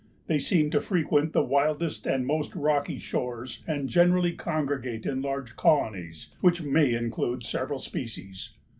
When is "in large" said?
5.05-5.55